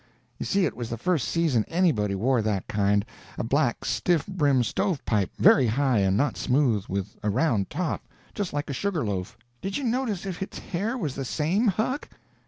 [0.39, 5.05] You see it was the first season anybody wore that kind—a black stiff brim stove
[5.05, 9.37] pipe, very high, and not smooth, with a round top—just like a sugar loaf.
[9.61, 12.09] "Did you notice if its hair was the same, Huck?"